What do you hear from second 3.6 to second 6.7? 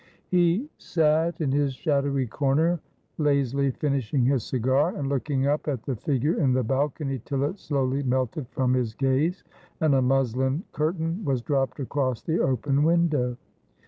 finishing his cigar, and looking up at the figure in the